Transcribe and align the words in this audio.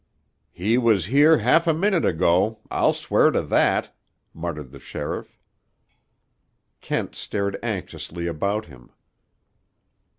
"He 0.51 0.79
was 0.79 1.05
here 1.13 1.37
half 1.37 1.67
a 1.67 1.75
minute 1.75 2.05
ago; 2.05 2.61
I'll 2.71 2.91
swear 2.91 3.29
to 3.29 3.43
that," 3.43 3.95
muttered 4.33 4.71
the 4.71 4.79
sheriff. 4.79 5.39
Kent 6.81 7.13
stared 7.13 7.59
anxiously 7.61 8.25
about 8.25 8.65
him. 8.65 8.89